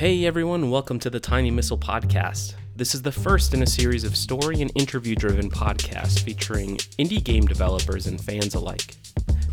[0.00, 2.54] Hey everyone, welcome to the Tiny Missile Podcast.
[2.74, 7.22] This is the first in a series of story and interview driven podcasts featuring indie
[7.22, 8.96] game developers and fans alike.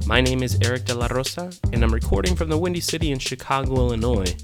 [0.06, 3.20] My name is Eric De La Rosa, and I'm recording from the Windy City in
[3.20, 4.38] Chicago, Illinois.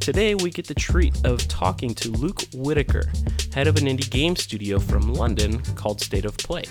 [0.00, 3.12] Today, we get the treat of talking to Luke Whitaker,
[3.52, 6.64] head of an indie game studio from London called State of Play.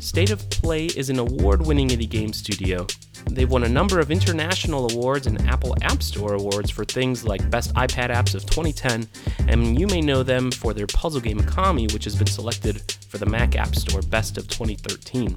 [0.00, 2.88] State of Play is an award winning indie game studio
[3.26, 7.48] They've won a number of international awards and Apple App Store awards for things like
[7.50, 9.08] Best iPad Apps of 2010,
[9.48, 13.18] and you may know them for their puzzle game Kami, which has been selected for
[13.18, 15.36] the Mac App Store Best of 2013.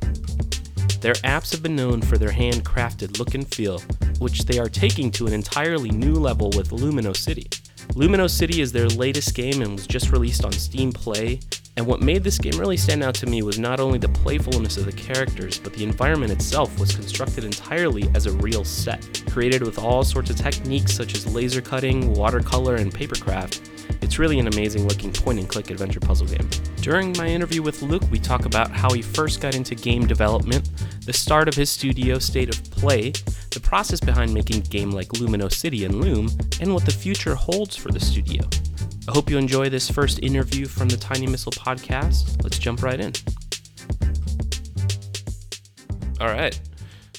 [1.01, 3.81] Their apps have been known for their handcrafted look and feel,
[4.19, 7.47] which they are taking to an entirely new level with Lumino City.
[7.89, 11.41] Lumino City is their latest game and was just released on Steam Play,
[11.75, 14.77] and what made this game really stand out to me was not only the playfulness
[14.77, 19.63] of the characters, but the environment itself was constructed entirely as a real set, created
[19.63, 23.69] with all sorts of techniques such as laser cutting, watercolor, and papercraft.
[24.03, 26.47] It's really an amazing looking point and click adventure puzzle game.
[26.81, 30.69] During my interview with Luke, we talk about how he first got into game development,
[31.05, 33.13] the start of his studio State of Play,
[33.51, 36.29] the process behind making a game like Lumino City and Lume,
[36.61, 38.43] and what the future holds for the studio.
[39.05, 42.41] I hope you enjoy this first interview from the Tiny Missile podcast.
[42.41, 43.11] Let's jump right in.
[46.21, 46.57] All right.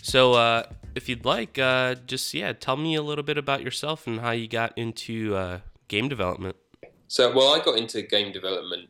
[0.01, 0.63] So, uh,
[0.95, 4.31] if you'd like, uh, just yeah, tell me a little bit about yourself and how
[4.31, 6.57] you got into uh, game development.
[7.07, 8.89] So, well, I got into game development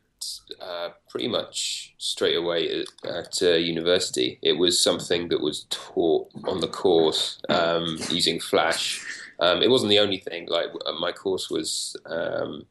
[0.60, 4.38] uh, pretty much straight away at, at uh, university.
[4.40, 9.04] It was something that was taught on the course um, using Flash.
[9.40, 10.46] Um, it wasn't the only thing.
[10.46, 10.68] Like
[11.00, 12.66] my course was um,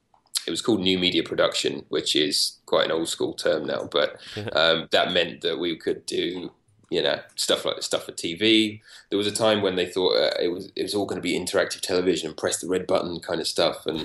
[0.46, 4.20] it was called new media production, which is quite an old school term now, but
[4.54, 6.52] um, that meant that we could do
[6.94, 8.80] you know stuff like stuff for TV.
[9.10, 11.24] There was a time when they thought uh, it was it was all going to
[11.24, 14.02] be interactive television and press the red button kind of stuff, and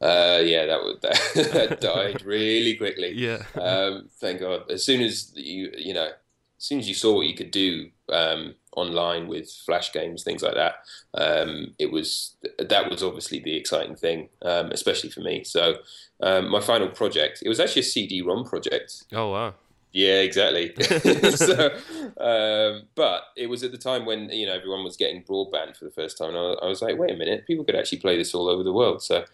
[0.00, 1.20] uh, yeah, that would that,
[1.52, 3.12] that died really quickly.
[3.14, 4.68] Yeah, um, thank God.
[4.68, 7.90] As soon as you you know, as soon as you saw what you could do
[8.08, 10.74] um, online with flash games, things like that.
[11.14, 15.44] Um, it was that was obviously the exciting thing, um, especially for me.
[15.44, 15.76] So
[16.20, 19.04] um, my final project, it was actually a CD-ROM project.
[19.12, 19.54] Oh wow!
[19.92, 20.74] Yeah, exactly.
[21.30, 21.70] so,
[22.18, 25.84] um, but it was at the time when you know everyone was getting broadband for
[25.84, 28.16] the first time, and I, I was like, wait a minute, people could actually play
[28.16, 29.02] this all over the world.
[29.02, 29.24] So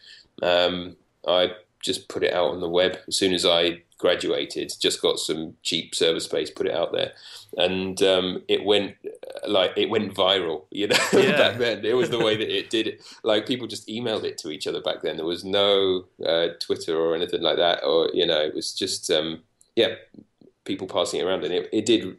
[0.42, 4.72] um, I just put it out on the web as soon as I graduated.
[4.80, 7.12] Just got some cheap server space, put it out there,
[7.56, 8.96] and um, it went
[9.46, 10.64] like it went viral.
[10.70, 11.36] You know, yeah.
[11.36, 13.02] back then it was the way that it did it.
[13.24, 15.16] Like people just emailed it to each other back then.
[15.16, 19.10] There was no uh, Twitter or anything like that, or you know, it was just
[19.10, 19.42] um,
[19.74, 19.94] yeah,
[20.64, 22.16] people passing it around, and it, it did.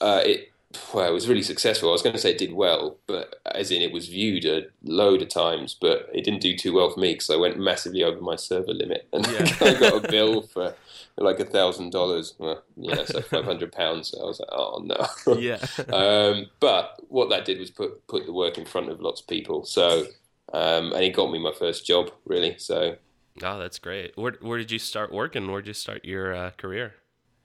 [0.00, 0.52] Uh, it
[0.92, 1.88] well, it was really successful.
[1.88, 4.66] I was going to say it did well, but as in it was viewed a
[4.82, 8.02] load of times, but it didn't do too well for me because I went massively
[8.02, 9.46] over my server limit, and yeah.
[9.60, 10.74] I got a bill for
[11.18, 12.34] like a thousand dollars.
[12.76, 14.14] Yeah, so five hundred pounds.
[14.18, 15.38] I was like, oh no.
[15.38, 15.64] Yeah.
[15.92, 19.26] um, but what that did was put put the work in front of lots of
[19.26, 19.64] people.
[19.64, 20.06] So,
[20.52, 22.56] um, and it got me my first job really.
[22.58, 22.96] So.
[23.42, 24.16] Oh, that's great.
[24.16, 25.50] Where where did you start working?
[25.50, 26.94] Where did you start your uh, career?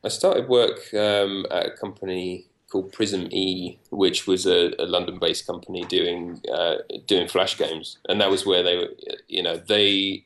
[0.03, 5.45] I started work um, at a company called Prism E, which was a, a London-based
[5.45, 8.89] company doing uh, doing flash games, and that was where they were.
[9.27, 10.25] You know, they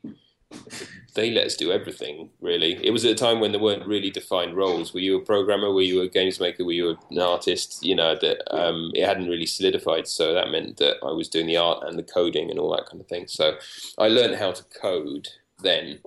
[1.16, 2.30] they let us do everything.
[2.42, 4.94] Really, it was at a time when there weren't really defined roles.
[4.94, 5.72] Were you a programmer?
[5.72, 6.64] Were you a games maker?
[6.64, 7.84] Were you an artist?
[7.84, 10.08] You know that um, it hadn't really solidified.
[10.08, 12.86] So that meant that I was doing the art and the coding and all that
[12.86, 13.28] kind of thing.
[13.28, 13.58] So
[13.98, 15.30] I learned how to code
[15.62, 16.00] then.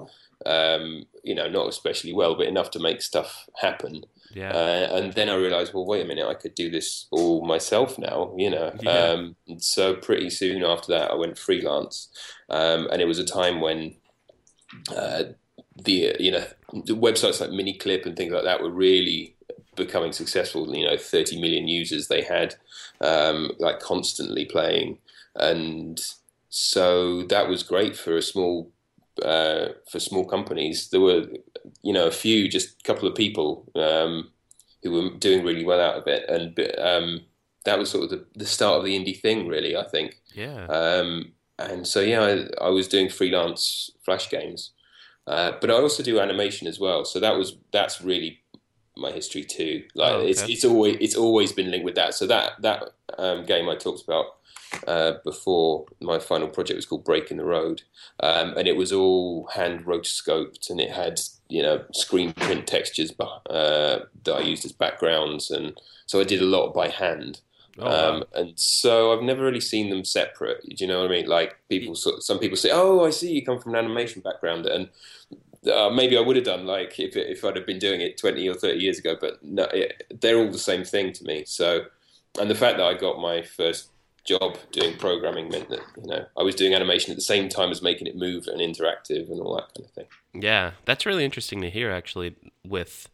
[0.47, 4.05] Um, you know, not especially well, but enough to make stuff happen.
[4.31, 4.51] Yeah.
[4.51, 7.99] Uh, and then I realized, well, wait a minute, I could do this all myself
[7.99, 8.73] now, you know.
[8.81, 8.91] Yeah.
[8.91, 12.09] Um, so pretty soon after that, I went freelance.
[12.49, 13.97] Um, and it was a time when
[14.95, 15.25] uh,
[15.77, 19.35] the, you know, the websites like Miniclip and things like that were really
[19.77, 20.75] becoming successful.
[20.75, 22.55] You know, 30 million users they had,
[23.01, 24.99] um, like constantly playing.
[25.35, 26.01] And
[26.49, 28.71] so that was great for a small
[29.25, 30.89] uh, for small companies.
[30.91, 31.27] There were,
[31.83, 34.31] you know, a few, just a couple of people um,
[34.83, 37.21] who were doing really well out of it, and um,
[37.65, 39.77] that was sort of the, the, start of the indie thing, really.
[39.77, 40.21] I think.
[40.35, 40.67] Yeah.
[40.67, 44.71] Um, and so yeah, I, I, was doing freelance flash games,
[45.27, 47.05] uh, but I also do animation as well.
[47.05, 48.41] So that was that's really
[48.97, 49.85] my history too.
[49.95, 50.31] Like oh, okay.
[50.31, 52.15] it's it's always it's always been linked with that.
[52.15, 52.85] So that that
[53.19, 54.38] um, game I talked about
[54.87, 57.83] uh, before my final project was called Breaking the Road,
[58.21, 63.13] um, and it was all hand rotoscoped, and it had you know screen print textures
[63.19, 67.41] uh, that I used as backgrounds, and so I did a lot by hand.
[67.79, 68.17] Oh, wow.
[68.17, 70.63] Um, and so I've never really seen them separate.
[70.65, 71.29] Do you know what I mean?
[71.29, 74.89] Like people, some people say, "Oh, I see you come from an animation background," and
[75.73, 78.49] uh, maybe I would have done like if if I'd have been doing it twenty
[78.49, 79.17] or thirty years ago.
[79.21, 81.45] But no, it, they're all the same thing to me.
[81.47, 81.87] So,
[82.41, 83.91] and the fact that I got my first
[84.29, 87.71] job doing programming meant that you know I was doing animation at the same time
[87.71, 90.07] as making it move and interactive and all that kind of thing.
[90.35, 91.91] Yeah, that's really interesting to hear.
[91.91, 93.09] Actually, with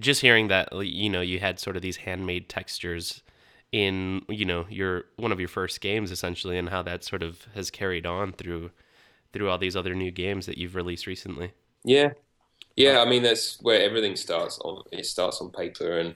[0.00, 3.22] just hearing that, you know, you had sort of these handmade textures
[3.70, 7.46] in you know your one of your first games essentially, and how that sort of
[7.54, 8.70] has carried on through
[9.32, 11.52] through all these other new games that you've released recently.
[11.84, 12.10] Yeah,
[12.76, 13.00] yeah.
[13.00, 14.82] I mean, that's where everything starts on.
[14.90, 16.14] It starts on paper, and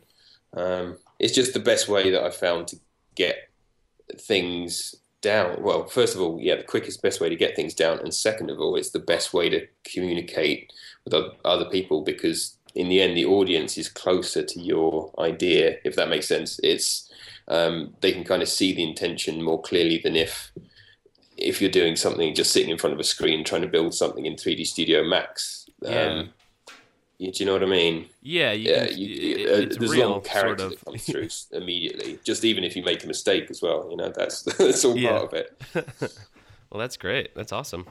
[0.56, 2.76] um, it's just the best way that I've found to
[3.14, 3.36] get
[4.18, 5.62] things down.
[5.62, 8.50] Well, first of all, yeah, the quickest, best way to get things down, and second
[8.50, 10.72] of all, it's the best way to communicate
[11.04, 11.14] with
[11.44, 16.08] other people because in the end, the audience is closer to your idea, if that
[16.08, 16.58] makes sense.
[16.62, 17.10] It's
[17.48, 20.52] um, they can kind of see the intention more clearly than if
[21.36, 24.26] if you're doing something just sitting in front of a screen trying to build something
[24.26, 25.66] in 3D Studio Max.
[25.80, 26.04] Yeah.
[26.04, 26.30] Um,
[27.30, 28.08] do you know what I mean?
[28.20, 29.08] Yeah, you Yeah, can, you,
[29.46, 32.18] it- uh, there's a real, lot of character sort that comes through immediately.
[32.24, 35.10] Just even if you make a mistake as well, you know that's that's all Yeah.
[35.18, 35.52] part of it.
[36.70, 37.34] Well, that's great.
[37.34, 37.86] That's awesome.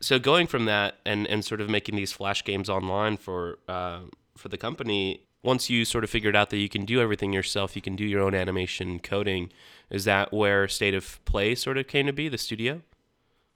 [0.00, 4.00] So going from that and and sort of making these flash games online for uh,
[4.36, 7.74] for the company, once you sort of figured out that you can do everything yourself,
[7.76, 9.50] you can do your own animation coding.
[9.90, 12.82] Is that where State of Play sort of came to be, the studio?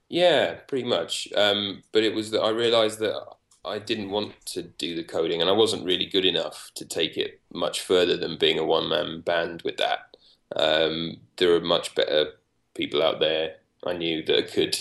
[0.09, 1.31] Yeah, pretty much.
[1.35, 3.15] Um, but it was that I realized that
[3.63, 7.17] I didn't want to do the coding, and I wasn't really good enough to take
[7.17, 10.17] it much further than being a one man band with that.
[10.55, 12.31] Um, there are much better
[12.73, 13.55] people out there
[13.85, 14.77] I knew that could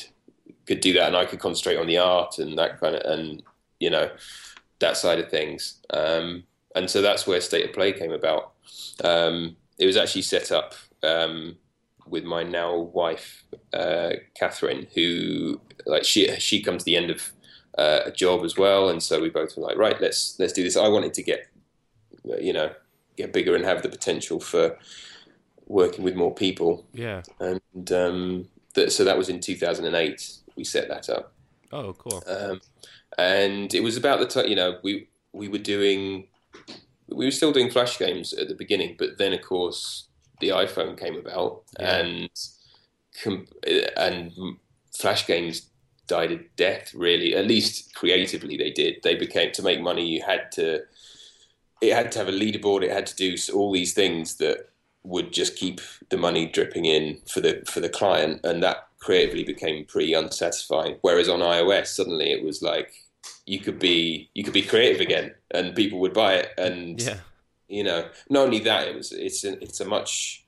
[0.66, 3.42] could do that, and I could concentrate on the art and that kind of and
[3.78, 4.10] you know
[4.80, 5.78] that side of things.
[5.90, 6.44] Um,
[6.74, 8.52] and so that's where State of Play came about.
[9.02, 11.56] Um, it was actually set up um,
[12.06, 17.32] with my now wife, uh, Catherine, who like she she comes to the end of
[17.78, 20.62] uh, a job as well, and so we both were like, right, let's let's do
[20.62, 20.76] this.
[20.76, 21.46] I wanted to get
[22.40, 22.72] you know
[23.16, 24.76] get bigger and have the potential for
[25.66, 27.22] working with more people, Yeah.
[27.38, 30.32] and um, th- so that was in 2008.
[30.56, 31.32] We set that up.
[31.72, 32.22] Oh, cool.
[32.26, 32.60] Um,
[33.18, 36.26] and it was about the time you know we we were doing
[37.08, 40.06] we were still doing flash games at the beginning, but then of course
[40.40, 41.96] the iPhone came about Yeah.
[41.98, 42.30] and
[43.22, 43.46] com-
[43.96, 44.32] and
[44.92, 45.69] flash games
[46.10, 46.92] died a death.
[46.94, 49.02] Really, at least creatively they did.
[49.02, 50.06] They became to make money.
[50.06, 50.80] You had to
[51.80, 52.82] it had to have a leaderboard.
[52.82, 54.68] It had to do all these things that
[55.02, 55.80] would just keep
[56.10, 60.96] the money dripping in for the for the client, and that creatively became pretty unsatisfying.
[61.00, 62.92] Whereas on iOS, suddenly it was like
[63.46, 66.48] you could be you could be creative again, and people would buy it.
[66.58, 67.20] And Yeah.
[67.68, 70.44] you know, not only that, it was it's a, it's a much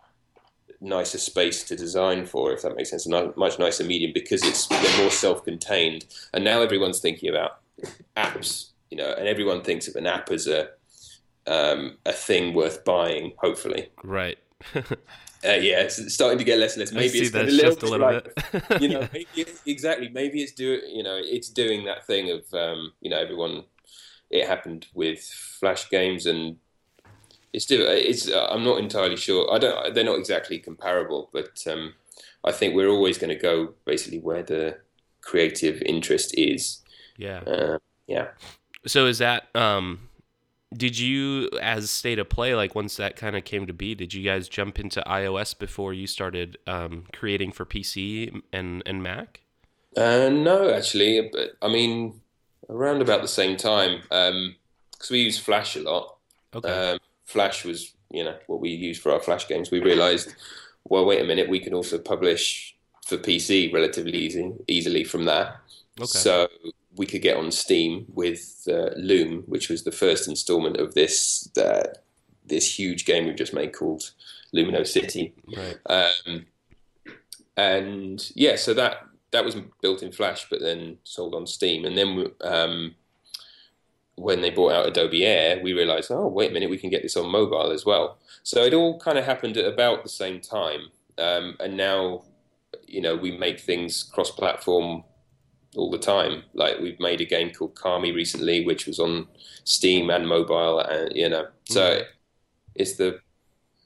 [0.80, 4.68] nicer space to design for, if that makes sense, a much nicer medium because it's
[4.98, 6.04] more self-contained.
[6.32, 7.58] And now everyone's thinking about
[8.16, 10.68] apps, you know, and everyone thinks of an app as a
[11.46, 13.32] um, a thing worth buying.
[13.38, 14.38] Hopefully, Right.
[14.76, 14.82] uh,
[15.42, 16.92] yeah, it's starting to get less and less.
[16.92, 18.80] Maybe it's a little, a little like- bit.
[18.82, 19.08] you know, Yeah.
[19.12, 20.08] maybe it, exactly.
[20.08, 23.64] Maybe it's do you know it's doing that thing of um, you know everyone.
[24.30, 26.56] It happened with flash games, and
[27.52, 28.28] it's it's.
[28.28, 29.52] Uh, I'm not entirely sure.
[29.52, 29.94] I don't.
[29.94, 31.94] They're not exactly comparable, but um,
[32.44, 34.78] I think we're always going to go basically where the
[35.20, 36.80] creative interest is.
[37.16, 37.40] Yeah.
[37.40, 38.28] Uh, yeah.
[38.86, 40.08] So is that um
[40.76, 44.12] did you as state of play like once that kind of came to be did
[44.14, 49.40] you guys jump into iOS before you started um creating for PC and and Mac?
[49.96, 52.20] Uh, no, actually, but I mean,
[52.70, 56.16] around about the same time, because we use Flash a lot.
[56.54, 56.92] Okay.
[56.92, 59.70] Um, Flash was, you know, what we use for our Flash games.
[59.70, 60.34] We realised,
[60.84, 62.76] well, wait a minute, we can also publish
[63.06, 65.56] for PC relatively easy, easily from that.
[65.98, 66.06] okay.
[66.06, 66.48] So
[66.96, 71.48] we could get on Steam with uh, Lume, which was the first instalment of this
[71.56, 71.84] uh,
[72.44, 74.10] this huge game we've just made called
[74.54, 75.32] Lumino City.
[75.56, 75.78] right.
[75.86, 76.46] Um,
[77.56, 81.84] and yeah, so that that was built in Flash, but then sold on Steam.
[81.84, 82.94] And then um,
[84.22, 87.02] when they brought out Adobe Air, we realized, oh, wait a minute, we can get
[87.02, 88.18] this on mobile as well.
[88.42, 90.80] So it all kind of happened at about the same time.
[91.18, 92.24] Um, and now,
[92.86, 95.04] you know, we make things cross-platform
[95.76, 96.44] all the time.
[96.54, 99.26] Like we've made a game called Kami recently, which was on
[99.64, 102.02] Steam and mobile, and you know, so
[102.74, 103.20] it's the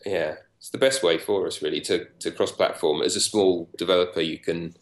[0.04, 3.02] yeah, it's the best way for us really to to cross-platform.
[3.02, 4.74] As a small developer, you can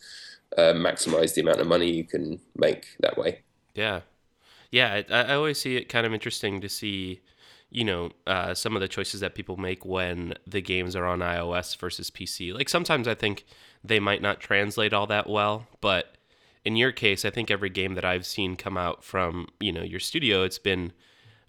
[0.56, 3.42] uh, maximize the amount of money you can make that way.
[3.75, 4.00] Yeah.
[4.75, 7.21] Yeah, I, I always see it kind of interesting to see
[7.71, 11.21] you know uh, some of the choices that people make when the games are on
[11.21, 12.52] iOS versus PC.
[12.52, 13.45] Like sometimes I think
[13.85, 16.16] they might not translate all that well, but
[16.64, 19.85] in your case, I think every game that I've seen come out from you know
[19.85, 20.93] your studio, it's been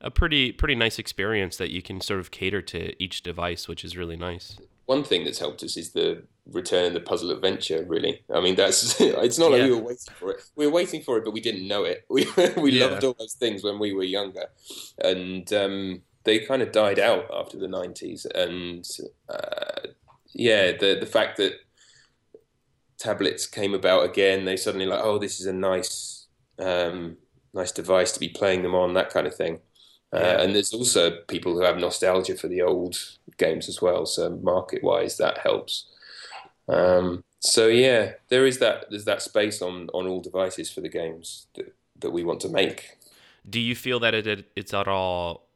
[0.01, 3.84] a pretty pretty nice experience that you can sort of cater to each device, which
[3.84, 4.60] is really nice.
[4.86, 7.84] One thing that's helped us is the return of the puzzle adventure.
[7.88, 9.68] Really, I mean, that's it's not like Yeah.
[9.68, 10.42] we were waiting for it.
[10.56, 12.06] We were waiting for it, but we didn't know it.
[12.10, 12.27] We
[12.58, 12.86] we Yeah.
[12.86, 14.46] loved all those things when we were younger,
[15.04, 18.25] and um, they kind of died out after the nineties.
[18.25, 18.88] And
[19.30, 19.89] uh,
[20.34, 21.54] yeah, the the fact that
[22.98, 26.27] tablets came about again, they suddenly like, oh, this is a nice
[26.60, 27.18] um,
[27.54, 29.60] nice device to be playing them on, that kind of thing.
[30.15, 30.38] Uh, Yeah.
[30.39, 32.98] and there's also people who have nostalgia for the old
[33.38, 34.05] games as well.
[34.05, 35.88] So market wise, that helps.
[36.67, 38.88] Um, so yeah, there is that.
[38.89, 42.50] There's that space on on all devices for the games that, that we want to
[42.50, 42.98] make.
[43.48, 45.48] Do you feel that it it's at all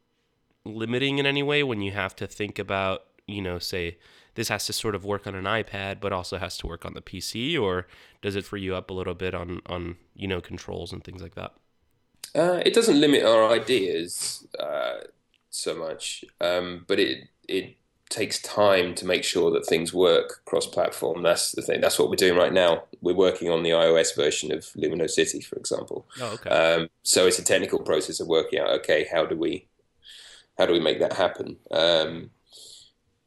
[0.64, 3.98] limiting in any way when you have to think about, you know, say
[4.34, 6.94] this has to sort of work on an iPad but also has to work on
[6.94, 7.86] the PC or
[8.22, 11.22] does it free you up a little bit on on, you know, controls and things
[11.22, 11.54] like that?
[12.34, 14.98] Uh, it doesn't limit our ideas uh,
[15.50, 17.76] so much, um, but it it
[18.08, 21.22] takes time to make sure that things work cross-platform.
[21.22, 21.80] That's the thing.
[21.80, 22.84] That's what we're doing right now.
[23.00, 26.06] We're working on the iOS version of Lumino City, for example.
[26.20, 26.50] Oh, okay.
[26.50, 28.70] Um, so it's a technical process of working out.
[28.80, 29.68] Okay, how do we
[30.58, 31.56] how do we make that happen?
[31.70, 32.30] Um,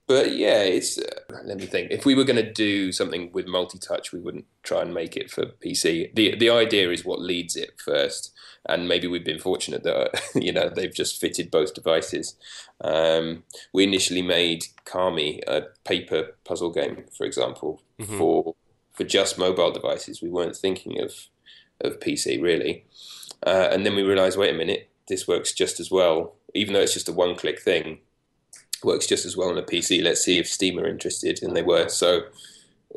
[0.08, 1.04] but yeah, it's uh,
[1.46, 1.92] let me think.
[1.92, 5.30] If we were going to do something with multi-touch, we wouldn't try and make it
[5.32, 6.14] for PC.
[6.14, 8.32] the The idea is what leads it first,
[8.68, 12.36] and maybe we've been fortunate that you know they've just fitted both devices.
[12.82, 13.44] Um,
[13.74, 18.18] we initially made Kami a paper puzzle game, for example, Mhm.
[18.18, 18.56] for
[18.92, 20.22] for just mobile devices.
[20.22, 21.14] We weren't thinking of
[21.82, 22.86] of PC really,
[23.46, 26.82] uh, and then we realised, wait a minute, this works just as well, even though
[26.82, 28.00] it's just a one-click thing.
[28.84, 30.04] Works just as well on a PC.
[30.04, 31.90] Let's see if Steam are interested, and they were.
[31.90, 32.24] So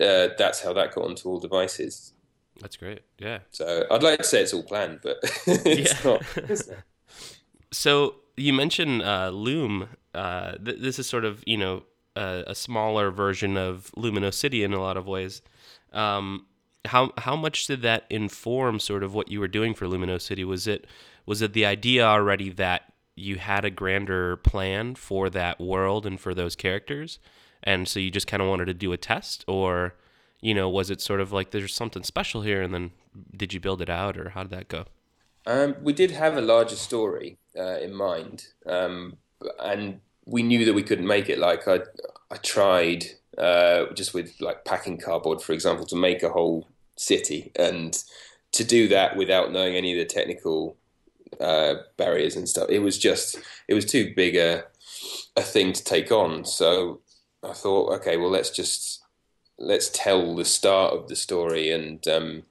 [0.00, 2.12] uh, that's how that got onto all devices.
[2.60, 3.02] That's great.
[3.18, 3.40] Yeah.
[3.50, 6.22] So I'd like to say it's all planned, but it's not.
[7.72, 9.88] So you mentioned uh, Lume.
[10.14, 11.82] Uh, th- this is sort of you know
[12.14, 15.42] a, a smaller version of Lumino City in a lot of ways.
[15.92, 16.46] Um,
[16.86, 20.44] how how much did that inform sort of what you were doing for Lumino City?
[20.44, 20.86] Was it
[21.26, 26.20] was it the idea already that you had a grander plan for that world and
[26.20, 27.18] for those characters,
[27.62, 29.94] and so you just kind of wanted to do a test, or
[30.40, 32.92] you know was it sort of like there's something special here, and then
[33.34, 34.84] did you build it out, or how did that go?
[35.46, 39.16] Um, we did have a larger story uh, in mind, um,
[39.60, 41.38] and we knew that we couldn't make it.
[41.38, 41.80] Like I,
[42.30, 43.06] I tried
[43.38, 47.96] uh, just with like packing cardboard, for example, to make a whole city, and
[48.52, 50.76] to do that without knowing any of the technical
[51.40, 54.64] uh, barriers and stuff, it was just it was too big a
[55.36, 56.44] a thing to take on.
[56.44, 57.00] So
[57.42, 59.02] I thought, okay, well, let's just
[59.58, 62.06] let's tell the start of the story and.
[62.08, 62.42] Um,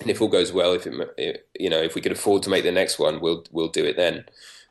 [0.00, 2.64] and if all goes well, if it, you know, if we can afford to make
[2.64, 4.24] the next one, we'll we'll do it then.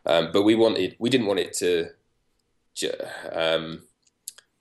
[0.05, 1.89] Um, but we wanted, we didn't want it to,
[3.31, 3.84] um,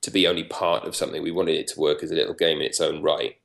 [0.02, 1.22] to be only part of something.
[1.22, 3.36] We wanted it to work as a little game in its own right.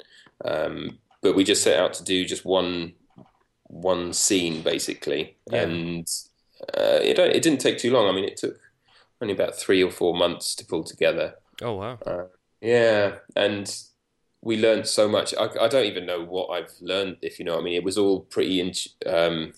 [0.44, 2.94] Um, but we just set out to do just one
[3.74, 5.64] one scene basically, Yeah.
[5.64, 6.08] and
[6.78, 8.08] uh, it it didn't take too long.
[8.08, 8.60] I mean, it took
[9.22, 11.36] only about three or four months to pull together.
[11.62, 11.98] Oh wow.
[12.62, 13.76] Yeah, and
[14.42, 15.34] we learned so much.
[15.36, 17.76] I, I don't even know what I've learned, if you know what I mean.
[17.76, 18.72] It was all pretty in,
[19.06, 19.54] um,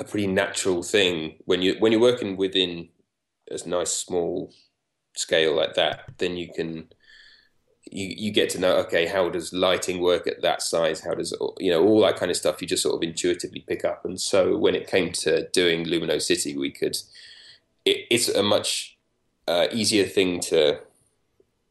[0.00, 2.88] a pretty natural thing when you when you're working within
[3.50, 4.52] a nice small
[5.16, 6.04] scale like that.
[6.18, 6.88] Then you can
[7.94, 11.00] you you get to know okay, how does lighting work at that size?
[11.06, 12.60] How does you know all that kind of stuff?
[12.60, 14.04] You just sort of intuitively pick up.
[14.04, 16.96] And so when it came to doing Lumino City, we could.
[17.84, 18.96] It, it's a much
[19.46, 20.80] uh, easier thing to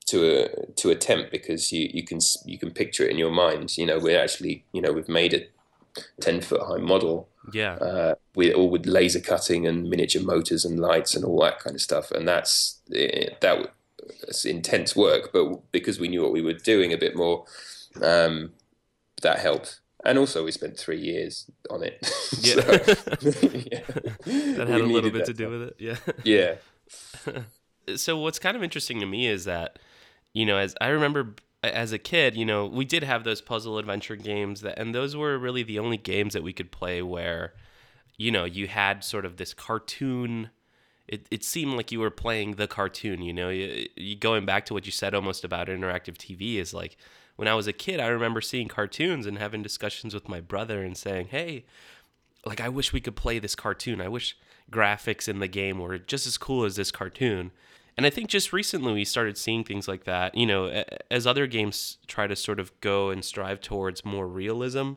[0.05, 3.77] to uh, to attempt because you, you can you can picture it in your mind.
[3.77, 5.41] You know, we're actually you know we've made a
[6.21, 7.73] ten foot high model Yeah.
[7.75, 11.75] uh, with all with laser cutting and miniature motors and lights and all that kind
[11.75, 12.11] of stuff.
[12.11, 13.73] And that's eh, that
[14.45, 17.45] intense work, but because we knew what we were doing a bit more,
[18.01, 18.53] um,
[19.21, 19.79] that helped.
[20.05, 21.99] And also, we spent three years on it.
[22.41, 22.55] Yeah.
[22.55, 22.71] So,
[23.71, 23.81] yeah.
[23.85, 25.75] that We had a little bit to do with it.
[25.79, 25.95] Yeah.
[26.23, 27.95] Yeah.
[27.95, 29.79] so what's kind of interesting to me is that
[30.33, 33.77] you know as i remember as a kid you know we did have those puzzle
[33.77, 37.53] adventure games that and those were really the only games that we could play where
[38.17, 40.49] you know you had sort of this cartoon
[41.07, 44.65] it, it seemed like you were playing the cartoon you know you, you going back
[44.65, 46.97] to what you said almost about interactive tv is like
[47.35, 50.83] when i was a kid i remember seeing cartoons and having discussions with my brother
[50.83, 51.65] and saying hey
[52.45, 54.35] like i wish we could play this cartoon i wish
[54.71, 57.51] graphics in the game were just as cool as this cartoon.
[57.95, 60.35] And I think just recently we started seeing things like that.
[60.35, 64.93] You know, as other games try to sort of go and strive towards more realism.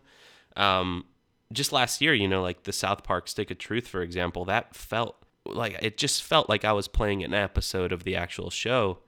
[0.56, 1.04] Um,
[1.52, 4.74] just last year, you know, like the South Park Stick of Truth, for example, that
[4.74, 5.22] felt
[5.54, 8.98] like it just felt like I was playing an episode of the actual show.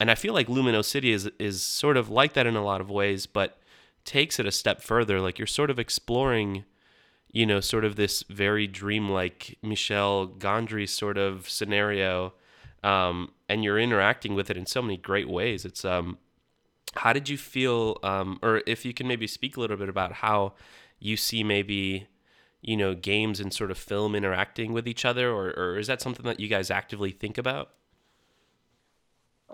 [0.00, 2.80] And I feel like Lumino City is is sort of like that in a lot
[2.80, 3.58] of ways, but
[4.04, 5.20] takes it a step further.
[5.20, 6.64] Like you're sort of exploring,
[7.30, 12.34] you know, sort of this very dreamlike Michel Gondry sort of scenario,
[12.82, 15.64] um, and you're interacting with it in so many great ways.
[15.64, 16.18] It's um,
[16.96, 20.12] how did you feel, um, or if you can maybe speak a little bit about
[20.12, 20.54] how
[20.98, 22.06] you see maybe
[22.64, 26.00] you know games and sort of film interacting with each other or, or is that
[26.00, 27.70] something that you guys actively think about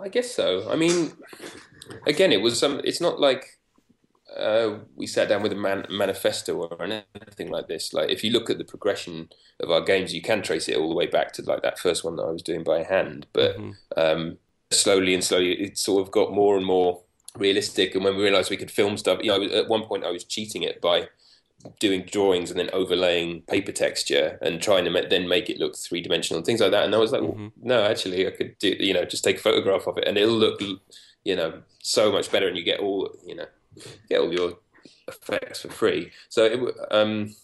[0.01, 1.13] i guess so i mean
[2.07, 3.59] again it was some it's not like
[4.37, 7.93] uh, we sat down with a man, manifesto or anything like this.
[7.93, 10.89] Like, if you look at the progression of our games, you can trace it all
[10.89, 13.27] the way back to like that first one that I was doing by hand.
[13.33, 13.73] But mm-hmm.
[13.97, 14.39] um,
[14.71, 17.03] slowly and slowly, it sort of got more and more
[17.37, 17.95] realistic.
[17.95, 20.25] And when we realised we could film stuff, you know, at one point I was
[20.25, 21.09] cheating it by
[21.79, 26.01] doing drawings and then overlaying paper texture and trying to then make it look three
[26.01, 26.85] dimensional and things like that.
[26.85, 27.41] And I was like, mm-hmm.
[27.41, 30.17] well, no, actually, I could do, you know, just take a photograph of it and
[30.17, 30.61] it'll look,
[31.25, 32.49] you know, so much better.
[32.49, 33.47] And you get all, you know,
[34.09, 34.59] get all your
[35.09, 36.11] effects for free.
[36.29, 37.35] So, it, um,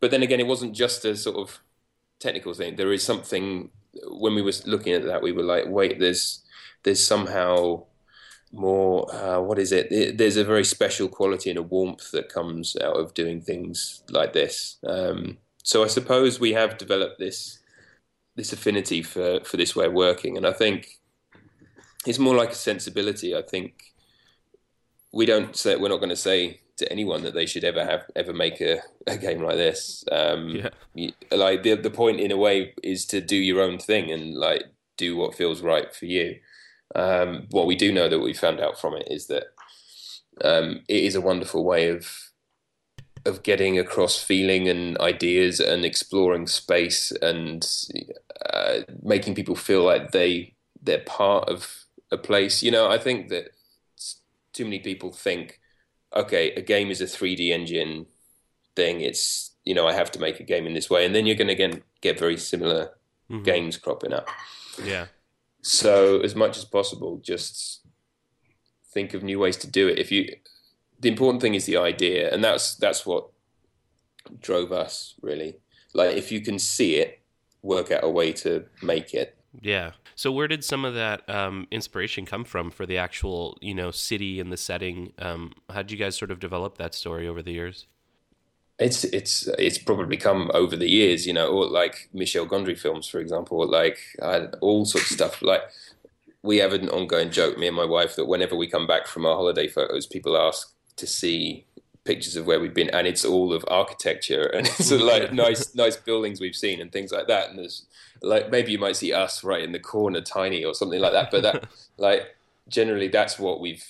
[0.00, 1.60] but then again, it wasn't just a sort of
[2.20, 2.76] technical thing.
[2.76, 3.70] There is something
[4.08, 6.42] when we were looking at that, we were like, wait, there's,
[6.82, 7.84] there's somehow
[8.54, 9.90] more uh, what is it?
[9.90, 10.18] it?
[10.18, 14.32] There's a very special quality and a warmth that comes out of doing things like
[14.32, 14.78] this.
[14.86, 17.58] Um, so I suppose we have developed this
[18.36, 21.00] this affinity for for this way of working, and I think
[22.06, 23.34] it's more like a sensibility.
[23.36, 23.94] I think
[25.12, 28.04] we don't say we're not going to say to anyone that they should ever have
[28.16, 30.04] ever make a, a game like this.
[30.10, 30.62] Um,
[30.94, 31.10] yeah.
[31.30, 34.64] Like the the point in a way is to do your own thing and like
[34.96, 36.36] do what feels right for you.
[36.94, 39.44] Um, what we do know that we found out from it is that
[40.42, 42.30] um, it is a wonderful way of
[43.26, 47.66] of getting across feeling and ideas and exploring space and
[48.52, 52.62] uh, making people feel like they they're part of a place.
[52.62, 53.50] You know, I think that
[54.52, 55.60] too many people think,
[56.14, 58.06] okay, a game is a 3D engine
[58.76, 59.00] thing.
[59.00, 61.36] It's you know, I have to make a game in this way, and then you're
[61.36, 62.92] going to get get very similar
[63.30, 63.42] mm-hmm.
[63.42, 64.28] games cropping up.
[64.82, 65.06] Yeah.
[65.64, 67.80] So as much as possible, just
[68.92, 69.98] think of new ways to do it.
[69.98, 70.28] If you,
[71.00, 73.30] the important thing is the idea, and that's that's what
[74.42, 75.56] drove us really.
[75.94, 77.22] Like if you can see it,
[77.62, 79.38] work out a way to make it.
[79.62, 79.92] Yeah.
[80.16, 83.90] So where did some of that um, inspiration come from for the actual, you know,
[83.90, 85.14] city and the setting?
[85.18, 87.86] Um, how did you guys sort of develop that story over the years?
[88.78, 93.06] It's it's it's probably come over the years, you know, or like Michel Gondry films,
[93.06, 95.42] for example, like uh, all sorts of stuff.
[95.42, 95.62] Like
[96.42, 99.26] we have an ongoing joke, me and my wife, that whenever we come back from
[99.26, 101.64] our holiday photos, people ask to see
[102.04, 105.96] pictures of where we've been, and it's all of architecture and it's like nice nice
[105.96, 107.50] buildings we've seen and things like that.
[107.50, 107.86] And there's
[108.22, 111.30] like maybe you might see us right in the corner, tiny or something like that.
[111.30, 112.34] But that like
[112.68, 113.86] generally that's what we've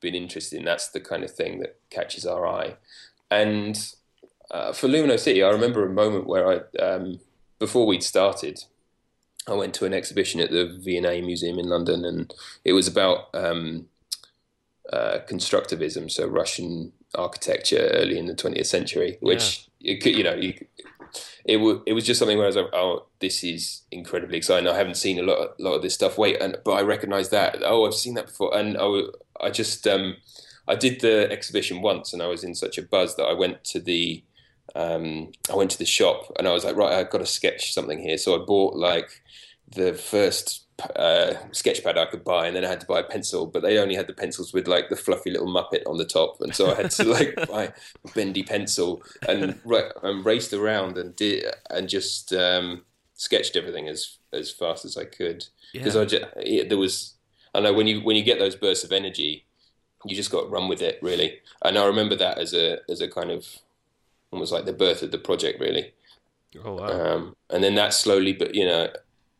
[0.00, 0.64] been interested in.
[0.64, 2.76] That's the kind of thing that catches our eye,
[3.30, 3.78] and
[4.50, 7.20] uh, for Lumino City, I remember a moment where I, um,
[7.58, 8.64] before we'd started,
[9.46, 12.32] I went to an exhibition at the V&A Museum in London, and
[12.64, 13.86] it was about um,
[14.92, 19.92] uh, constructivism, so Russian architecture early in the 20th century, which yeah.
[19.92, 20.54] you, could, you know, you,
[21.44, 24.68] it, w- it was just something where I was like, oh, this is incredibly exciting.
[24.68, 26.18] I haven't seen a lot, of, lot of this stuff.
[26.18, 27.58] Wait, and but I recognise that.
[27.62, 29.02] Oh, I've seen that before, and I,
[29.40, 30.16] I just, um,
[30.66, 33.64] I did the exhibition once, and I was in such a buzz that I went
[33.64, 34.22] to the
[34.78, 37.74] um, I went to the shop and I was like, right, I've got to sketch
[37.74, 38.16] something here.
[38.16, 39.22] So I bought like
[39.68, 43.04] the first uh, sketch pad I could buy, and then I had to buy a
[43.04, 46.04] pencil, but they only had the pencils with like the fluffy little Muppet on the
[46.04, 49.58] top, and so I had to like buy a bendy pencil and,
[50.02, 55.04] and raced around and did and just um, sketched everything as as fast as I
[55.04, 56.00] could because yeah.
[56.00, 57.14] I just it, there was
[57.52, 59.46] I know when you when you get those bursts of energy,
[60.04, 63.00] you just got to run with it really, and I remember that as a as
[63.00, 63.44] a kind of
[64.30, 65.92] almost like the birth of the project, really.
[66.64, 66.86] Oh wow!
[66.86, 68.88] Um, and then that slowly, but you know,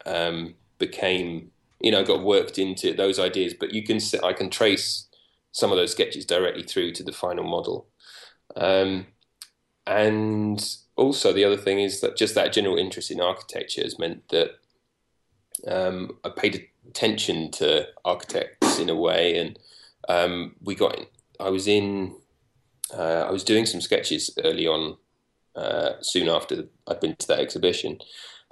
[0.06, 3.54] um, became you know got worked into those ideas.
[3.58, 5.06] But you can I can trace
[5.52, 7.86] some of those sketches directly through to the final model.
[8.56, 9.06] Um,
[9.86, 14.28] and also the other thing is that just that general interest in architecture has meant
[14.28, 14.50] that
[15.66, 19.58] um, I paid attention to architects in a way, and
[20.08, 20.98] um, we got.
[21.40, 22.16] I was in
[22.96, 24.96] uh, I was doing some sketches early on
[25.54, 27.98] uh, soon after I'd been to that exhibition,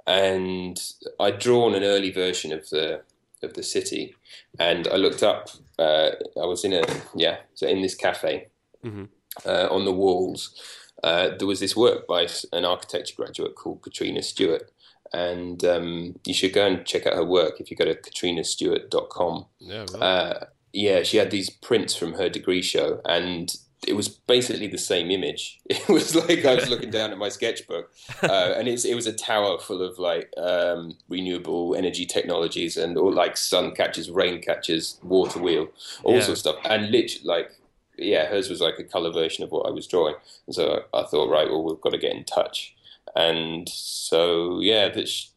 [0.05, 0.81] and
[1.19, 3.01] I'd drawn an early version of the
[3.43, 4.15] of the city,
[4.59, 5.49] and I looked up.
[5.79, 6.83] Uh, I was in a
[7.15, 8.47] yeah, so in this cafe
[8.83, 9.05] hmm
[9.45, 10.55] uh, on the walls.
[11.03, 14.71] Uh, there was this work by an architecture graduate called Katrina Stewart,
[15.13, 19.45] and um, you should go and check out her work if you go to katrinastewart.com.
[19.59, 19.85] Yeah.
[19.91, 20.01] Really.
[20.01, 20.33] Uh,
[20.73, 25.11] yeah, she had these prints from her degree show, and it was basically the same
[25.11, 25.59] image.
[25.69, 27.91] It was like I was looking down at my sketchbook,
[28.23, 32.97] uh, and it's, it was a tower full of like um, renewable energy technologies and
[32.97, 35.67] all like sun catches, rain catches, water wheel,
[36.03, 36.21] all Yeah.
[36.21, 36.65] sorts of stuff.
[36.65, 37.51] And literally, like,
[37.97, 40.15] yeah, hers was like a color version of what I was drawing.
[40.47, 42.75] And so I thought, right, well, we've got to get in touch.
[43.15, 45.27] And so, yeah, that sh-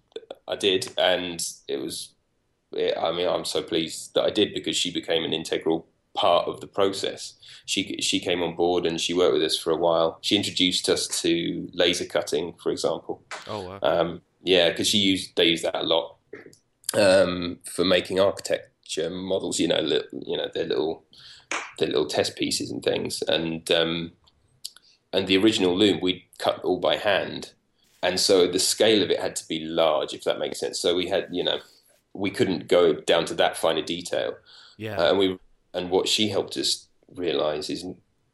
[0.48, 2.10] I did, and it was.
[2.72, 6.48] It, I mean, I'm so pleased that I did because she became an integral part
[6.48, 7.34] of the process.
[7.66, 10.18] She she came on board and she worked with us for a while.
[10.22, 13.22] She introduced us to laser cutting, for example.
[13.46, 13.78] oh wow.
[13.82, 16.16] Um, yeah, because she used they use that a lot
[16.94, 19.60] um, for making architecture models.
[19.60, 21.04] You know, li- you know their little
[21.78, 23.22] their little test pieces and things.
[23.28, 24.12] And um,
[25.12, 27.52] and the original Lume we cut all by hand,
[28.02, 30.80] and so the scale of it had to be large, if that makes sense.
[30.80, 31.60] So we had you know
[32.14, 34.34] we couldn't go down to that finer detail.
[34.76, 34.96] yeah.
[34.96, 35.38] Uh, and we
[35.74, 37.84] and what she helped us realize is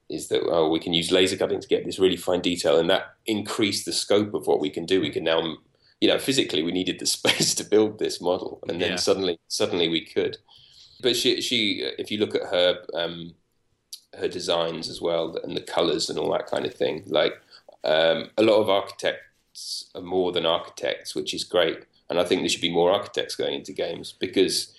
[0.09, 2.88] is that oh we can use laser cutting to get this really fine detail and
[2.88, 5.01] that increased the scope of what we can do.
[5.01, 5.57] We can now
[6.01, 8.96] you know physically we needed the space to build this model and then Yeah.
[8.96, 10.38] suddenly suddenly we could.
[11.01, 13.35] But she she if you look at her um
[14.18, 17.35] her designs as well and the colors and all that kind of thing like
[17.85, 21.81] um, a lot of architects are more than architects which is great.
[22.09, 24.72] And i think there should be more architects going into games because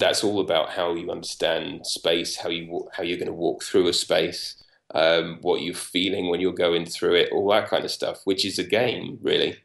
[0.00, 3.86] that's all about how you understand space, how you how you're going to walk through
[3.88, 4.62] a space,
[4.94, 8.44] um, what you're feeling when you're going through it, all that kind of stuff, which
[8.44, 9.56] is a game really.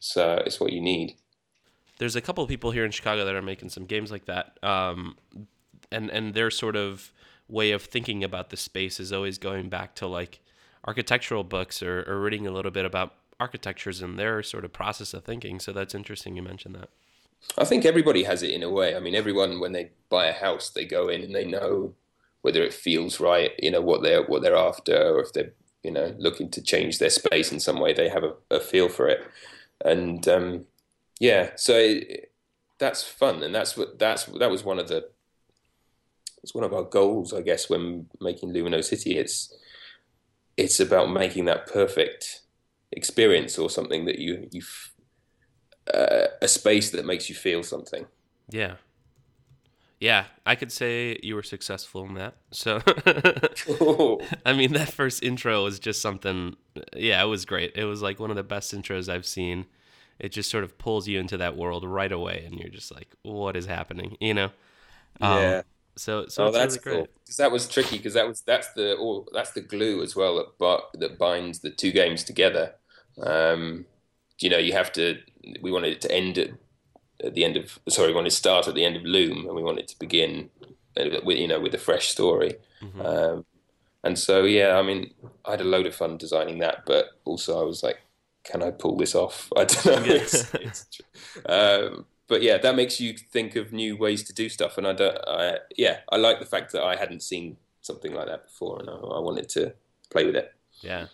[0.00, 1.16] So it's what you need.
[1.98, 4.58] there's a couple of people here in Chicago that are making some games like that.
[4.62, 5.16] Um,
[5.92, 7.12] and and their sort of
[7.48, 10.40] way of thinking about the space is always going back to like
[10.86, 15.12] architectural books or, or reading a little bit about architectures and their sort of process
[15.14, 15.60] of thinking.
[15.60, 16.90] So that's interesting you mentioned that.
[17.58, 18.96] I think everybody has it in a way.
[18.96, 21.94] I mean, everyone when they buy a house, they go in and they know
[22.42, 25.90] whether it feels right, you know, what they're what they're after, or if they're you
[25.90, 29.08] know looking to change their space in some way, they have a, a feel for
[29.08, 29.26] it.
[29.84, 30.66] And um,
[31.18, 32.32] yeah, so it,
[32.78, 35.08] that's fun, and that's what that's that was one of the
[36.42, 39.18] it's one of our goals, I guess, when making Lumino City.
[39.18, 39.54] It's
[40.56, 42.42] it's about making that perfect
[42.92, 44.62] experience or something that you you
[45.94, 48.06] uh, a space that makes you feel something.
[48.48, 48.76] Yeah.
[50.00, 52.34] Yeah, I could say you were successful in that.
[52.52, 52.80] So,
[54.46, 56.56] I mean, that first intro was just something.
[56.96, 57.72] Yeah, it was great.
[57.74, 59.66] It was like one of the best intros I've seen.
[60.18, 63.14] It just sort of pulls you into that world right away, and you're just like,
[63.22, 64.50] "What is happening?" You know.
[65.20, 65.62] Um, yeah.
[65.96, 67.06] So, so oh, that's really great.
[67.08, 67.14] cool.
[67.24, 67.98] Because that was tricky.
[67.98, 71.58] Because that was that's the or that's the glue as well that but that binds
[71.58, 72.72] the two games together.
[73.22, 73.84] Um,
[74.40, 75.18] you know, you have to.
[75.62, 76.50] We wanted it to end at,
[77.24, 77.78] at the end of.
[77.88, 80.50] Sorry, we wanted to start at the end of Lume, and we wanted to begin
[80.96, 82.56] uh, with you know with a fresh story.
[82.82, 83.04] Mhm.
[83.04, 83.44] Um,
[84.02, 85.12] and so yeah, I mean,
[85.44, 87.98] I had a load of fun designing that, but also I was like,
[88.44, 89.52] can I pull this off?
[89.56, 90.14] I don't know.
[90.14, 90.86] It's, it's,
[91.46, 94.92] um, but yeah, that makes you think of new ways to do stuff, and I
[94.92, 95.18] don't.
[95.26, 98.88] I, yeah, I like the fact that I hadn't seen something like that before, and
[98.88, 99.74] I, I wanted to
[100.10, 100.54] play with it.
[100.80, 101.06] Yeah.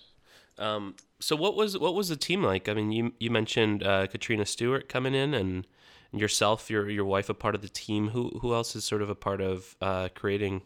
[0.58, 2.68] Um, so what was what was the team like?
[2.68, 5.66] I mean, you you mentioned uh, Katrina Stewart coming in, and,
[6.12, 8.08] yourself, your your wife, a part of the team.
[8.08, 10.62] Who who else is sort of a part of uh, creating?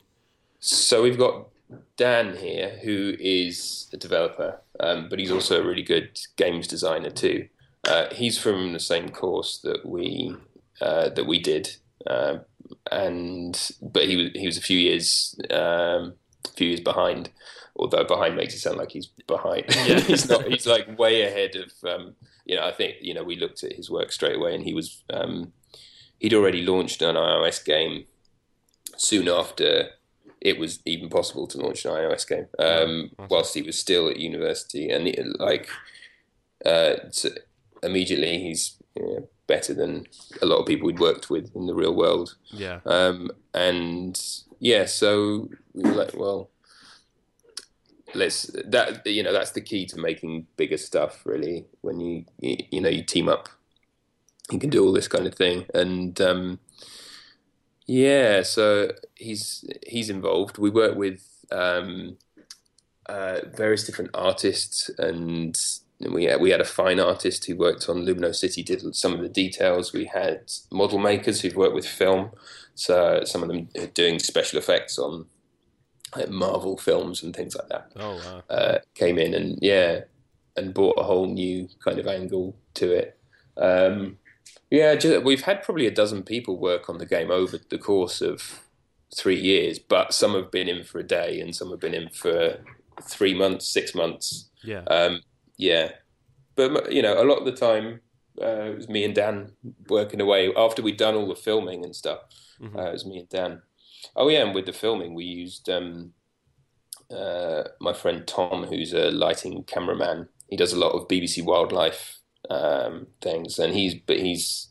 [0.60, 1.48] So we've got
[1.96, 7.10] Dan here, who is a developer, um, but he's also a really good games designer
[7.10, 7.48] too.
[7.88, 10.36] Uh, he's from the same course that we
[10.80, 11.76] uh, that we did,
[12.06, 12.40] um,
[12.90, 16.14] and but he was he was a few years um,
[16.46, 17.30] a few years behind.
[17.80, 19.64] Although behind makes it sound like he's behind.
[19.68, 20.00] Yeah.
[20.10, 20.46] he's not.
[20.46, 21.72] He's like way ahead of.
[21.88, 22.14] Um,
[22.44, 24.74] you know, I think you know we looked at his work straight away, and he
[24.74, 25.52] was um,
[26.18, 28.04] he'd already launched an iOS game
[28.96, 29.88] soon after
[30.40, 33.28] it was even possible to launch an iOS game um, Awesome.
[33.30, 35.68] whilst he was still at university, and it, like
[36.66, 37.30] uh, so
[37.82, 40.06] immediately he's you know, better than
[40.42, 42.36] a lot of people we'd worked with in the real world.
[42.50, 42.80] Yeah.
[42.84, 44.20] Um, and
[44.58, 46.49] yeah, so we were like, well,
[48.14, 51.22] let's that you know that's the key to making bigger stuff.
[51.24, 53.48] Really, when you you, know you team up,
[54.50, 56.58] you can do all this kind of thing, and um,
[57.86, 60.58] yeah, so he's he's involved.
[60.58, 62.16] We work with um,
[63.06, 65.58] uh, various different artists, and
[66.00, 69.20] we had, we had a fine artist who worked on Lumino City, did some of
[69.20, 69.92] the details.
[69.92, 72.30] We had model makers who've worked with film,
[72.74, 75.26] so some of them doing special effects on
[76.16, 77.92] like Marvel films and things like that.
[77.96, 78.42] Oh wow!
[78.48, 80.00] Uh, came in and yeah,
[80.56, 83.18] and brought a whole new kind of angle to it.
[83.56, 84.18] Um,
[84.70, 88.20] yeah, just, we've had probably a dozen people work on the game over the course
[88.20, 88.62] of
[89.16, 92.08] three years, but some have been in for a day and some have been in
[92.08, 92.58] for
[93.02, 94.48] three months, six months.
[94.62, 94.82] Yeah.
[94.84, 95.22] Um,
[95.56, 95.92] yeah.
[96.54, 98.00] But, you know, a lot of the time
[98.40, 99.52] uh, it was me and Dan
[99.88, 102.20] working away after we'd done all the filming and stuff.
[102.60, 102.78] Mm-hmm.
[102.78, 103.62] Uh, it was me and Dan.
[104.16, 104.44] Oh, yeah.
[104.44, 106.12] And with the filming, we used um,
[107.10, 110.28] uh, my friend Tom, who's a lighting cameraman.
[110.48, 114.68] He does a lot of BBC wildlife um, things, and he's but he's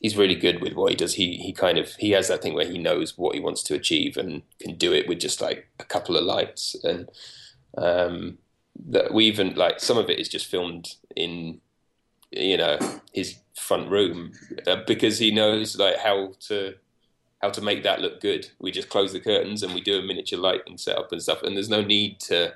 [0.00, 1.14] he's really good with what he does.
[1.14, 3.74] He he kind of he has that thing where he knows what he wants to
[3.74, 6.76] achieve and can do it with just like a couple of lights.
[6.84, 7.08] And
[7.76, 8.38] um,
[8.86, 11.60] that we even like some of it is just filmed in
[12.30, 12.78] you know
[13.12, 14.32] his front room
[14.66, 16.74] uh, because he knows like how to
[17.44, 18.50] how to make that look good.
[18.58, 21.42] We just close the curtains and we do a miniature lighting setup and stuff.
[21.42, 22.54] And there's no need to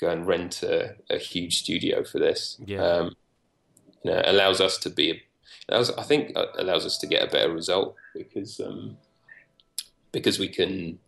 [0.00, 2.60] go and rent a, a huge studio for this.
[2.66, 2.82] Yeah.
[2.82, 3.16] Um,
[4.02, 5.22] you know, allows us to be
[5.68, 8.96] allows, I think uh, allows us to get a better result because um,
[10.10, 10.98] because we can.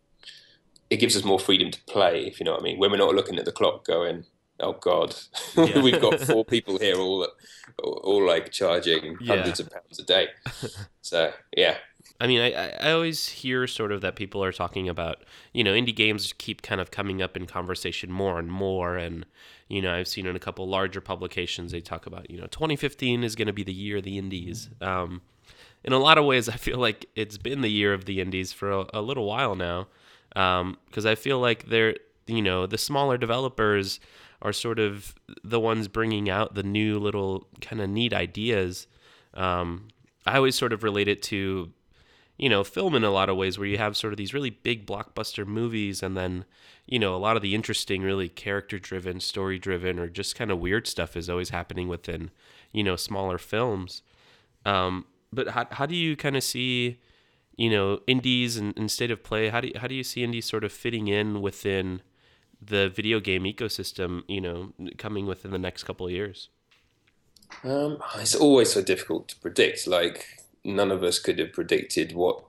[0.90, 2.78] It gives us more freedom to play, if you know what I mean.
[2.78, 4.24] When we're not looking at the clock, going,
[4.58, 5.14] "Oh God,
[5.54, 5.82] yeah.
[5.86, 7.28] we've got four people here, all
[7.82, 10.28] all like charging hundreds of pounds a day."
[11.00, 11.78] So yeah,
[12.20, 15.72] I mean, I, I always hear sort of that people are talking about, you know,
[15.72, 18.96] indie games keep kind of coming up in conversation more and more.
[18.96, 19.24] And,
[19.68, 23.22] you know, I've seen in a couple larger publications, they talk about, you know, 2015
[23.22, 24.68] is going to be the year of the indies.
[24.80, 25.22] Um,
[25.84, 28.52] in a lot of ways, I feel like it's been the year of the indies
[28.52, 29.86] for a, a little while now.
[30.30, 34.00] Because um, I feel like they're, you know, the smaller developers
[34.42, 38.86] are sort of the ones bringing out the new little kind of neat ideas.
[39.34, 39.88] Um,
[40.26, 41.72] I always sort of relate it to
[42.38, 44.50] you know, film in a lot of ways where you have sort of these really
[44.50, 46.44] big blockbuster movies and then,
[46.86, 50.52] you know, a lot of the interesting, really character driven, story driven, or just kind
[50.52, 52.30] of weird stuff is always happening within,
[52.72, 54.02] you know, smaller films.
[54.64, 57.00] Um, but how, how do you kind of see,
[57.56, 59.48] you know, indies and, and state of play?
[59.48, 62.02] How do you, how do you see indies sort of fitting in within
[62.62, 66.50] the video game ecosystem, you know, coming within the next couple of years?
[67.64, 69.86] Um, it's always so difficult to predict.
[69.88, 70.26] Like,
[70.64, 72.44] none of us could have predicted what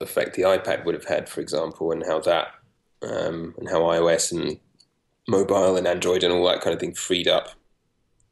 [0.00, 2.48] effect the iPad would have had, for example, and how that
[3.02, 4.58] um, and how iOS and
[5.28, 7.50] mobile and Android and all that kind of thing freed up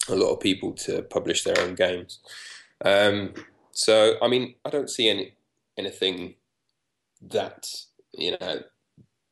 [0.08, 2.18] a lot of people to publish their own games.
[2.84, 3.34] Um,
[3.70, 5.34] so, I mean, I don't see any
[5.78, 6.34] anything
[7.30, 7.68] that
[8.12, 8.62] you know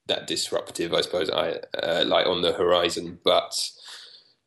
[0.07, 3.53] that disruptive, I suppose, I uh, like on the horizon, but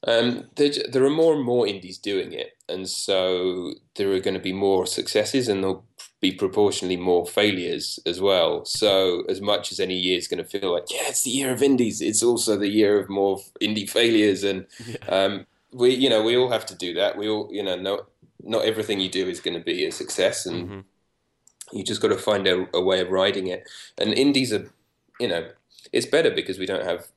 [0.06, 4.34] um, there, there, are more and more indies doing it, and so there are going
[4.34, 5.86] to be more successes, and there'll
[6.20, 8.66] be proportionally more failures as well.
[8.66, 11.52] So, as much as any year is going to feel like, yeah, it's the year
[11.52, 14.98] of indies, it's also the year of more indie failures, and yeah.
[15.08, 17.18] um, we, you know, we all have to do that.
[17.18, 18.08] We all, you know, not
[18.42, 21.78] not everything you do is going to be a success, and mm-hmm.
[21.78, 23.70] you just got to find a, a way of riding it.
[23.98, 24.70] And indies are,
[25.18, 25.50] you know,
[25.94, 27.08] it's better because we don't have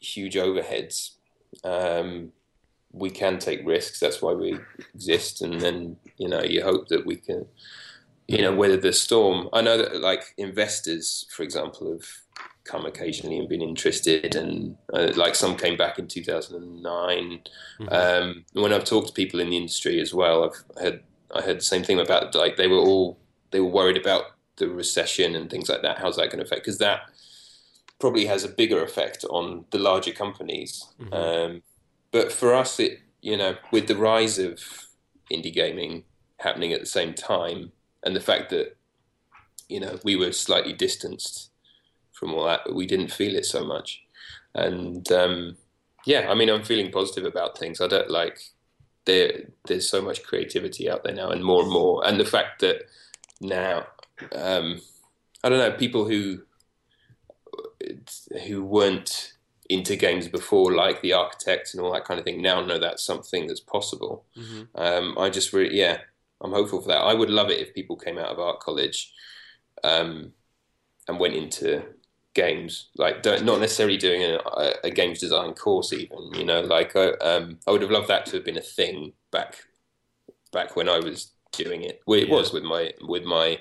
[0.00, 1.13] huge overheads
[1.62, 2.32] um,
[2.92, 4.00] we can take risks.
[4.00, 4.58] That's why we
[4.94, 5.42] exist.
[5.42, 7.46] And then, you know, you hope that we can,
[8.28, 9.48] you know, weather the storm.
[9.52, 12.08] I know that, like, investors, for example, have
[12.64, 14.34] come occasionally and been interested.
[14.36, 17.40] And, uh, like, some came back in 2009.
[17.80, 17.88] Mm-hmm.
[17.92, 21.02] Um, when I've talked to people in the industry as well, I've heard,
[21.34, 23.18] I heard the same thing about, like, they were all,
[23.50, 24.24] they were worried about
[24.56, 25.98] the recession and things like that.
[25.98, 26.62] How's that going to affect?
[26.62, 27.00] Because that,
[28.00, 30.86] probably has a bigger effect on the larger companies.
[31.00, 31.14] Mm-hmm.
[31.14, 31.62] Um,
[32.10, 34.60] but for us, it you know, with the rise of
[35.32, 36.04] indie gaming
[36.40, 38.76] happening at the same time, and the fact that
[39.68, 41.50] you know we were slightly distanced
[42.12, 44.02] from all that, but we didn't feel it so much.
[44.54, 45.56] And um,
[46.04, 47.80] yeah, I mean, I'm feeling positive about things.
[47.80, 48.38] I don't like
[49.06, 49.48] there.
[49.66, 52.82] There's so much creativity out there now, and more and more, and the fact that
[53.40, 53.86] now,
[54.32, 54.82] um,
[55.42, 56.42] I don't know, people who
[58.46, 59.32] who weren't
[59.70, 63.04] into games before, like the architects and all that kind of thing, now know that's
[63.04, 64.24] something that's possible.
[64.36, 64.62] Mm-hmm.
[64.74, 65.98] Um, I just really, yeah,
[66.40, 66.98] I'm hopeful for that.
[66.98, 69.12] I would love it if people came out of art college
[69.82, 70.32] um,
[71.08, 71.82] and went into
[72.34, 76.34] games, like not necessarily doing a, a, games design course, even.
[76.34, 79.12] You know, like I, um, I would have loved that to have been a thing
[79.30, 79.64] back
[80.52, 82.00] back when I was doing it.
[82.06, 82.34] Well, it yeah.
[82.34, 83.60] was with my with my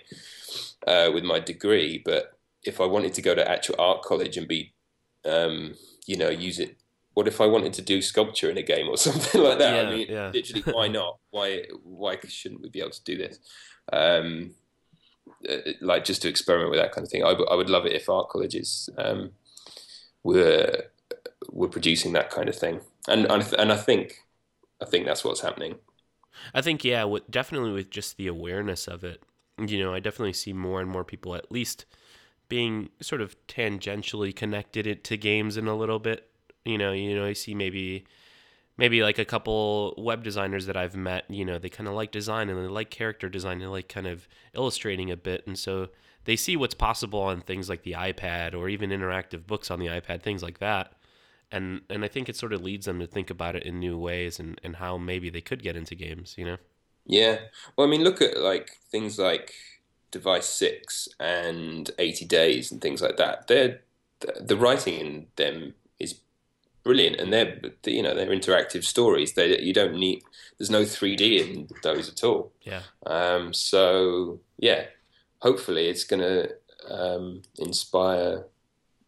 [0.88, 2.33] uh, with my degree, but
[2.63, 4.73] if I wanted to go to actual art college and be,
[5.26, 6.78] um, you know, use it
[7.13, 9.73] what if I wanted to do sculpture in a game or something like that?
[9.73, 10.32] Yeah, I mean, yeah.
[10.34, 11.17] literally, why not?
[11.32, 13.39] Why why shouldn't we be able to do this?
[13.91, 14.56] Um,
[15.49, 17.23] uh, like just to experiment with that kind of thing.
[17.23, 19.32] I, w- I would love it if art colleges um,
[20.23, 20.84] were
[21.52, 24.15] were producing that kind of thing, and and I th- and I think
[24.82, 25.76] I think that's what's happening.
[26.54, 29.21] I think yeah, with, definitely with just the awareness of it.
[29.60, 31.86] You know, I definitely see more and more people at least
[32.54, 36.30] being sort of tangentially connected to games in a little bit.
[36.63, 38.06] You know, you know, I see maybe
[38.78, 42.12] maybe like a couple web designers that I've met, you know, they kind of like
[42.12, 45.89] design and they like character design, they like kind of illustrating a bit and so
[46.26, 49.88] they see what's possible on things like the iPad or even interactive books on the
[49.88, 50.94] iPad, things like that.
[51.52, 53.98] And and I think it sort of leads them to think about it in new
[53.98, 56.58] ways and, and how maybe they could get into games, you know?
[57.08, 57.39] Yeah.
[57.76, 59.56] Well, I mean, look at like things like
[60.13, 63.47] Device Six and Eighty Days and things like that.
[63.47, 63.82] They're
[64.39, 66.19] the, writing in them is
[66.84, 69.34] brilliant, and they're you know they're interactive stories.
[69.34, 70.23] They you don't need
[70.58, 72.54] there's no 3D in those at all.
[72.62, 72.84] Yeah.
[73.06, 74.86] Um, so yeah,
[75.39, 76.56] hopefully it's going to
[76.89, 78.45] um, inspire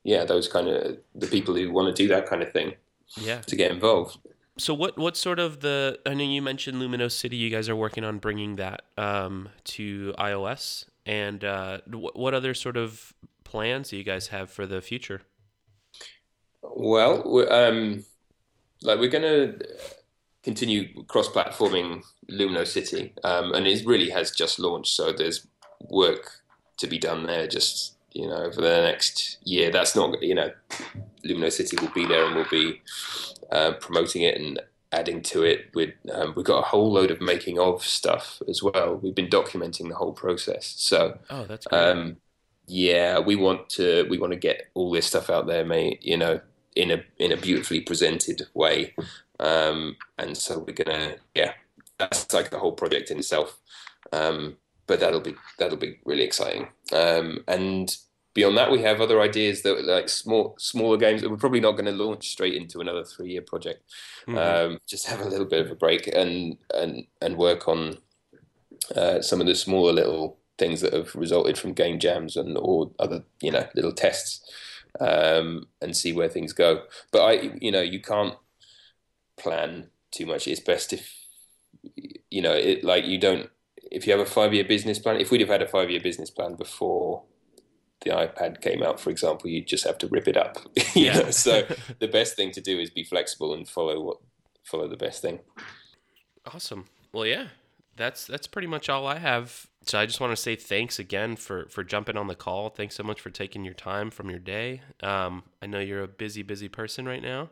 [0.03, 2.73] yeah those kind of the people who want to do that kind of thing
[3.17, 3.39] Yeah.
[3.41, 4.17] to get involved.
[4.57, 7.35] So what what sort of the I know you mentioned Luminos City.
[7.37, 12.77] You guys are working on bringing that um, to iOS, and uh, what other sort
[12.77, 13.13] of
[13.43, 15.21] plans do you guys have for the future?
[16.63, 18.03] Well, we're, um,
[18.81, 19.67] like we're going to
[20.43, 25.47] continue cross-platforming Lumino City, um, and it really has just launched, so there's
[25.89, 26.41] work
[26.77, 27.47] to be done there.
[27.47, 30.51] Just you know, for the next year, that's not you know,
[31.23, 32.81] Lumino City will be there and we'll be
[33.51, 34.59] uh, promoting it and
[34.95, 35.69] adding to it.
[35.73, 38.95] With um, we've got a whole load of making of stuff as well.
[38.95, 41.19] We've been documenting the whole process, so.
[41.29, 41.79] Oh, that's great.
[41.79, 42.17] Um,
[42.67, 46.03] yeah, we want to we want to get all this stuff out there, mate.
[46.03, 46.41] You know,
[46.75, 48.95] in a in a beautifully presented way,
[49.39, 51.53] um, and so we're gonna yeah,
[51.97, 53.60] that's like the whole project in itself.
[54.12, 56.69] Um, but that'll be that'll be really exciting.
[56.91, 57.95] Um, and
[58.36, 61.71] beyond that, we have other ideas that like small smaller games that we're probably not
[61.71, 63.82] going to launch straight into another three year project.
[64.28, 64.38] Mhm.
[64.38, 67.98] Um, just have a little bit of a break and and and work on
[68.95, 72.91] uh, some of the smaller little things that have resulted from game jams and or
[73.00, 74.41] other you know little tests
[75.00, 76.84] um, and see where things go.
[77.12, 78.36] But I you know you can't
[79.38, 80.48] plan too much.
[80.48, 81.10] It's best if
[82.30, 83.50] you know it like you don't
[83.91, 85.21] if you have a five year business plan.
[85.21, 87.24] If we'd have had a five year business plan before
[88.05, 90.57] the iPad came out, for example, you'd just have to rip it up.
[90.95, 91.19] Yeah.
[91.19, 91.31] know?
[91.31, 91.67] So
[91.99, 94.17] the best thing to do is be flexible and follow what
[94.63, 95.39] follow the best thing.
[96.53, 96.85] Awesome.
[97.11, 97.47] Well, yeah,
[97.97, 99.67] that's that's pretty much all I have.
[99.88, 102.69] So I just want to say thanks again for for jumping on the call.
[102.69, 104.82] Thanks so much for taking your time from your day.
[105.04, 107.50] Um, I know you're a busy, busy person right now.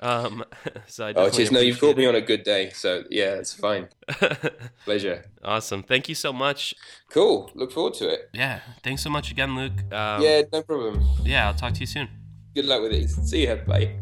[0.00, 0.44] Um,
[0.86, 1.52] so I Oh, definitely cheers.
[1.52, 2.70] No, you've caught me on a good day.
[2.70, 3.88] So, yeah, it's fine.
[4.86, 5.24] Pleasure.
[5.44, 5.82] awesome.
[5.82, 6.74] Thank you so much.
[7.10, 7.50] Cool.
[7.54, 8.30] Look forward to it.
[8.32, 8.60] Yeah.
[8.82, 9.78] Thanks so much again, Luke.
[9.92, 11.04] Um, yeah, no problem.
[11.22, 11.46] Yeah.
[11.48, 12.08] I'll talk to you soon.
[12.54, 13.08] Good luck with it.
[13.10, 13.56] See ya.
[13.56, 13.96] Bye.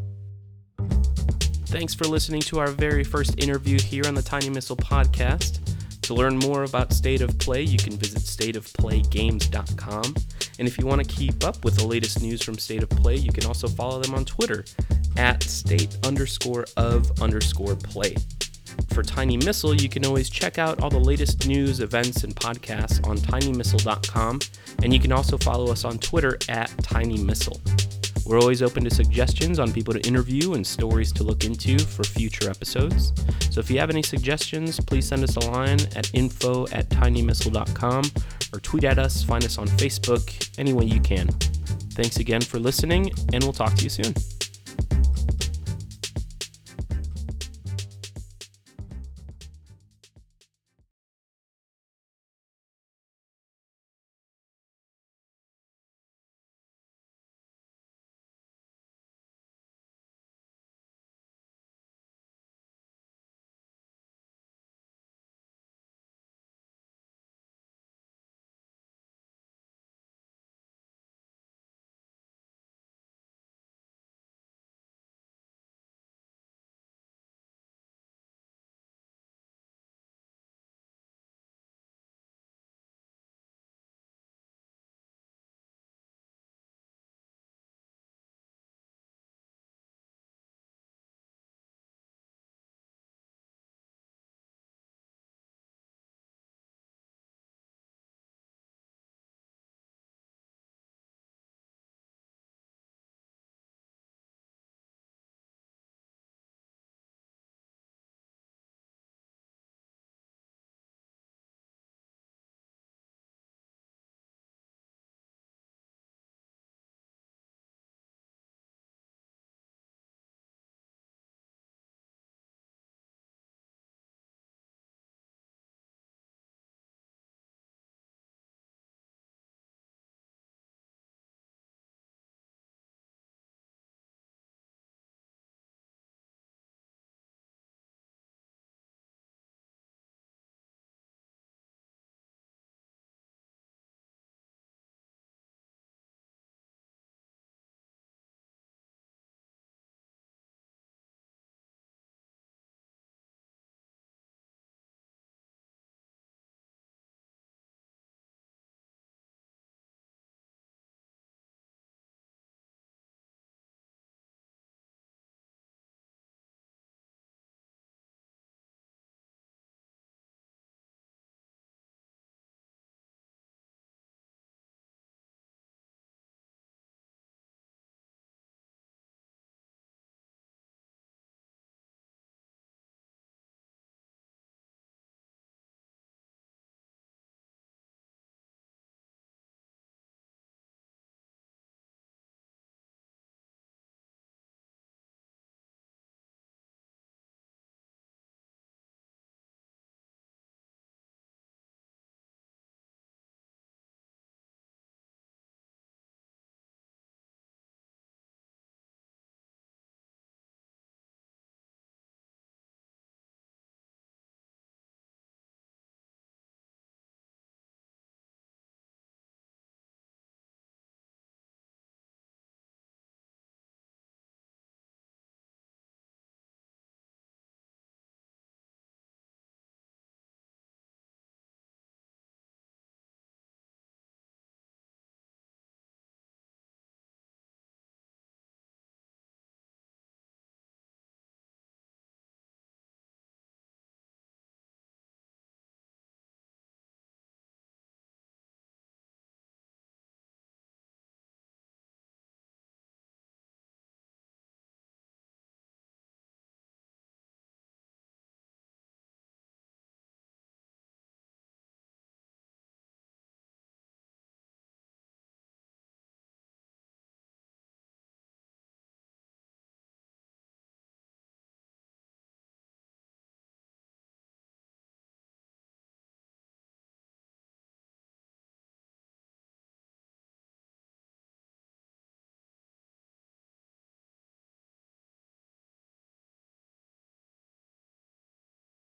[1.66, 5.59] Thanks for listening to our very first interview here on the Tiny Missile podcast.
[6.12, 10.14] To learn more about State of Play, you can visit stateofplaygames.com.
[10.59, 13.16] And if you want to keep up with the latest news from State of Play,
[13.16, 14.66] you can also follow them on Twitter
[15.16, 18.14] at state underscore of underscore play.
[18.92, 23.03] For Tiny Missile, you can always check out all the latest news, events, and podcasts
[23.09, 24.40] on tinymissile.com.
[24.83, 28.01] And you can also follow us on Twitter at tinymissile.
[28.24, 32.04] We're always open to suggestions on people to interview and stories to look into for
[32.04, 33.12] future episodes.
[33.50, 38.04] So if you have any suggestions, please send us a line at info at tinymissile.com
[38.52, 41.28] or tweet at us, find us on Facebook, any way you can.
[41.94, 44.14] Thanks again for listening, and we'll talk to you soon.